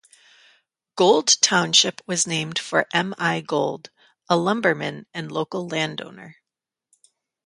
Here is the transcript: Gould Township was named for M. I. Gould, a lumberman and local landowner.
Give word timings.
Gould 0.95 1.39
Township 1.41 2.01
was 2.07 2.25
named 2.25 2.57
for 2.57 2.87
M. 2.91 3.13
I. 3.19 3.41
Gould, 3.41 3.91
a 4.27 4.35
lumberman 4.35 5.05
and 5.13 5.31
local 5.31 5.67
landowner. 5.67 6.37